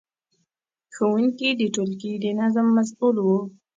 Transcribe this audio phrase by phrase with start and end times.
[0.93, 3.39] ښوونکي د ټولګي د نظم مسؤل وو.